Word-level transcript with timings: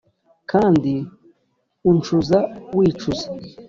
kandi 0.51 0.93
uncuza 1.89 2.39
wicuza 2.77 3.27